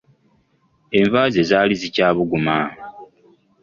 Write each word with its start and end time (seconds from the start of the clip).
Enva 0.99 1.21
ze 1.33 1.43
zaali 1.49 1.73
zikyabuguma. 1.81 2.57